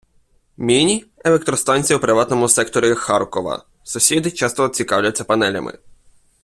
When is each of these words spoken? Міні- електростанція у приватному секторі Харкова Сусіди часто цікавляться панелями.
Міні- 0.57 1.05
електростанція 1.25 1.97
у 1.97 2.01
приватному 2.01 2.49
секторі 2.49 2.95
Харкова 2.95 3.65
Сусіди 3.83 4.31
часто 4.31 4.69
цікавляться 4.69 5.23
панелями. 5.23 5.77